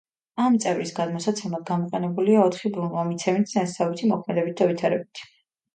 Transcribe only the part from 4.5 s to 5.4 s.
და ვითარებითი.